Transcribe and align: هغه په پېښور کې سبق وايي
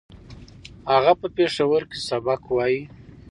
هغه 0.91 1.13
په 1.19 1.27
پېښور 1.37 1.81
کې 1.89 1.97
سبق 2.09 2.41
وايي 2.55 2.81